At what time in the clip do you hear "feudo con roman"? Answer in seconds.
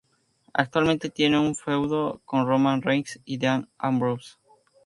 1.55-2.81